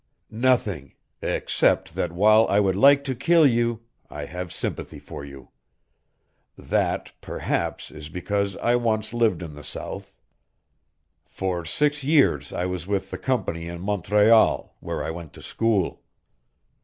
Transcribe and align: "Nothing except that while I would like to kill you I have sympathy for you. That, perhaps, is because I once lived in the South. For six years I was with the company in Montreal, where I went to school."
"Nothing 0.31 0.95
except 1.21 1.93
that 1.93 2.11
while 2.11 2.47
I 2.49 2.59
would 2.59 2.75
like 2.75 3.03
to 3.03 3.13
kill 3.13 3.45
you 3.45 3.81
I 4.09 4.25
have 4.25 4.51
sympathy 4.51 4.97
for 4.97 5.23
you. 5.23 5.49
That, 6.57 7.11
perhaps, 7.21 7.91
is 7.91 8.09
because 8.09 8.57
I 8.57 8.77
once 8.77 9.13
lived 9.13 9.43
in 9.43 9.53
the 9.53 9.63
South. 9.63 10.11
For 11.27 11.65
six 11.65 12.03
years 12.03 12.51
I 12.51 12.65
was 12.65 12.87
with 12.87 13.11
the 13.11 13.19
company 13.19 13.67
in 13.67 13.79
Montreal, 13.81 14.75
where 14.79 15.03
I 15.03 15.11
went 15.11 15.33
to 15.33 15.41
school." 15.43 16.01